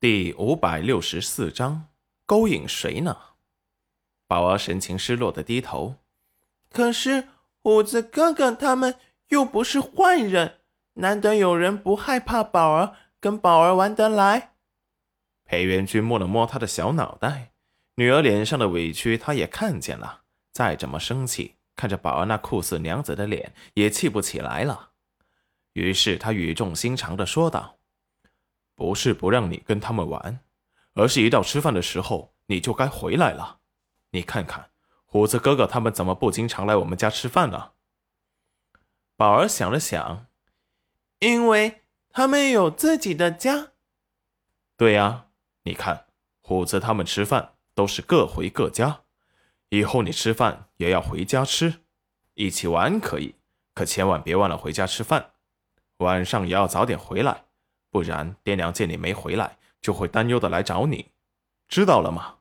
[0.00, 1.88] 第五百六十四章，
[2.24, 3.18] 勾引谁呢？
[4.26, 5.96] 宝儿神情失落的低头。
[6.70, 7.28] 可是
[7.62, 8.94] 虎子哥哥他们
[9.28, 10.60] 又不是坏人，
[10.94, 14.54] 难得有人不害怕宝儿，跟宝儿玩得来。
[15.44, 17.52] 裴元君摸了摸他的小脑袋，
[17.96, 20.22] 女儿脸上的委屈他也看见了。
[20.50, 24.92] 再怎么生气，看着宝儿那酷似娘子的脸，也气不起来了。
[25.74, 27.79] 于是他语重心长的说道。
[28.80, 30.40] 不是不让你跟他们玩，
[30.94, 33.58] 而是一到吃饭的时候你就该回来了。
[34.12, 34.70] 你看看
[35.04, 37.72] 虎子哥哥他们怎么不经常来我们家吃饭呢？
[39.18, 40.24] 宝儿想了想，
[41.18, 43.72] 因为他们有自己的家。
[44.78, 45.26] 对呀，
[45.64, 46.06] 你看
[46.40, 49.02] 虎子他们吃饭都是各回各家，
[49.68, 51.82] 以后你吃饭也要回家吃，
[52.32, 53.34] 一起玩可以，
[53.74, 55.32] 可千万别忘了回家吃饭，
[55.98, 57.44] 晚上也要早点回来。
[57.90, 61.10] 不然，爹娘见你没回来，就会担忧的来找你，
[61.68, 62.38] 知道了吗？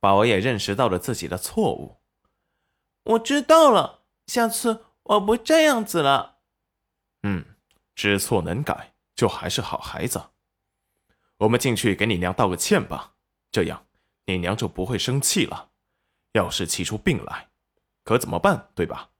[0.00, 1.98] 宝儿也认识到了自己的错误，
[3.04, 6.38] 我知道了，下次我不这样子了。
[7.22, 7.44] 嗯，
[7.94, 10.30] 知错能改，就还是好孩子。
[11.38, 13.14] 我们进去给你娘道个歉吧，
[13.52, 13.86] 这样
[14.26, 15.70] 你娘就不会生气了。
[16.32, 17.50] 要是气出病来，
[18.02, 18.70] 可怎么办？
[18.74, 19.11] 对吧？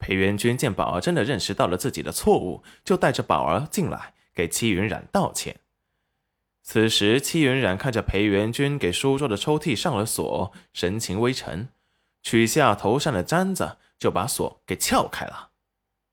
[0.00, 5.60] 裴元君见宝儿真的认识到了自己的错误，就带着宝儿进来给戚云染道歉。
[6.62, 11.68] 此时，戚云染看着裴元君给书桌的抽屉上了锁，神情微沉，
[12.22, 15.50] 取下头上的簪子，就把锁给撬开了。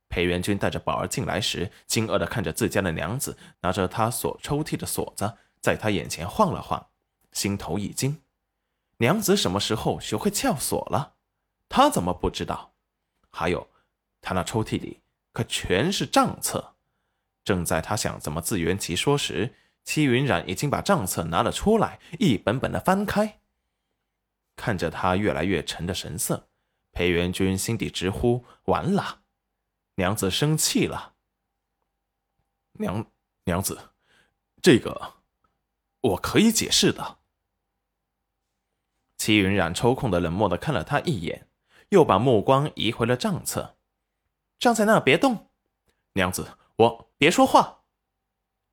[0.10, 6.88] 裴元君带着宝儿进来时，惊愕地看着自家的娘子拿着他锁抽屉的锁子在他眼前晃了晃，
[7.32, 8.22] 心头一惊：
[8.98, 11.14] 娘子什么时候学会撬锁了？
[11.70, 12.74] 他怎么不知道？
[13.32, 13.70] 还有。
[14.22, 15.02] 他那抽屉里
[15.32, 16.76] 可全是账册，
[17.44, 23.40] 正在他想怎么自圆其说时，戚云染已经把账册拿了出来，一本本的翻开。
[24.56, 26.50] 看着他越来越沉的神色，
[26.92, 29.22] 裴元君心底直呼：完了，
[29.96, 31.14] 娘子生气了。
[32.74, 33.12] 娘
[33.46, 33.92] 娘子，
[34.62, 35.14] 这个
[36.02, 37.20] 我可以解释的。
[39.18, 41.48] 戚云染抽空的冷漠的看了他一眼，
[41.90, 43.77] 又把目光移回了账册。
[44.60, 45.50] 站在那别动，
[46.14, 47.84] 娘子，我别说话。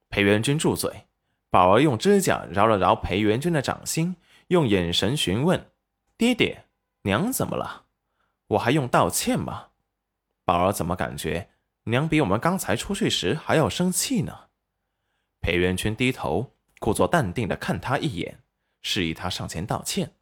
[0.09, 1.07] 裴元君住嘴。
[1.51, 4.17] 宝儿用指甲挠了挠裴元君的掌心，
[4.49, 5.71] 用眼神询问
[6.19, 6.65] ：“爹爹，
[7.03, 7.85] 娘怎么了？
[8.49, 9.69] 我还用道歉吗？”
[10.45, 11.51] 宝儿怎么感觉
[11.85, 14.49] 娘比我们刚才出去时还要生气呢？
[15.41, 18.43] 裴元君低头，故作淡定的看他一眼，
[18.83, 20.17] 示意他上前道歉。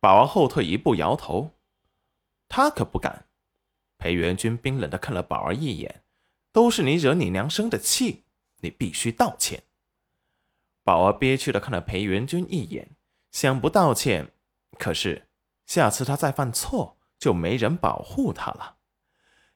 [0.00, 1.50] 宝儿后退一步，摇头
[2.48, 3.26] ：“他可不敢。”
[4.04, 6.02] 裴元君冰冷的看了宝儿一眼，
[6.52, 8.24] 都是你惹你娘生的气，
[8.58, 9.62] 你必须道歉。
[10.82, 12.90] 宝儿憋屈的看了裴元君一眼，
[13.32, 14.30] 想不道歉，
[14.78, 15.28] 可是
[15.64, 18.76] 下次他再犯错，就没人保护他了。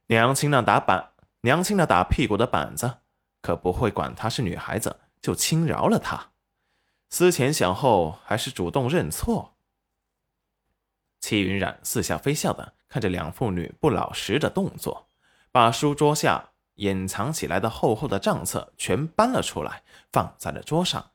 [0.06, 1.10] 娘亲那打板，
[1.42, 3.00] 娘亲那打屁股的板子，
[3.42, 6.30] 可不会管她是女孩子就轻饶了她。
[7.10, 9.57] 思前想后，还是主动认错。
[11.28, 12.72] 戚云染似笑非笑的。
[12.88, 15.08] 看着两父女不老实的动作，
[15.52, 21.10] 把书桌下隐藏起来的厚厚的账册全搬了出来，放在了桌上。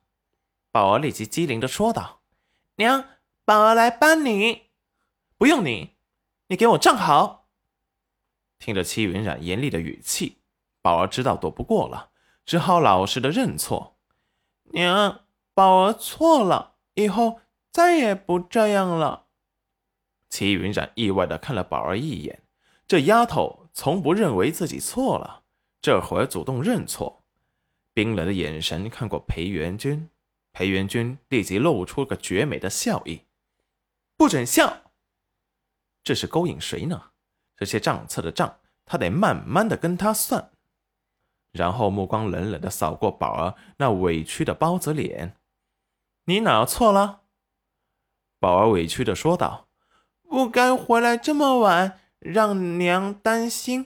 [0.71, 2.21] 宝儿立即机灵的说道
[2.77, 3.05] ：“娘，
[3.43, 4.67] 宝儿来帮你，
[5.39, 5.95] 不用你，
[6.45, 7.47] 你给我站好。”
[8.59, 10.37] 听着戚云染严厉的语气，
[10.83, 12.11] 宝儿知道躲不过了，
[12.45, 13.97] 只好老实的认错
[14.73, 15.21] ：“娘，
[15.55, 17.39] 宝儿错了，以后
[17.71, 19.21] 再也不这样了。”
[20.33, 22.41] 齐云染意外的看了宝儿一眼，
[22.87, 25.43] 这丫头从不认为自己错了，
[25.79, 27.23] 这会儿主动认错。
[27.93, 30.09] 冰冷的眼神看过裴元君，
[30.51, 33.21] 裴元君立即露出个绝美的笑意，
[34.17, 34.91] 不准笑。
[36.03, 37.11] 这是勾引谁呢？
[37.55, 40.49] 这些账册的账，他得慢慢的跟他算。
[41.51, 45.35] 然后目光冷冷的扫过宝儿那委屈的包子脸，
[46.25, 47.21] 你哪错了？
[48.39, 49.67] 宝儿委屈的说道。
[50.33, 53.85] 不该回来这么晚，让娘担心。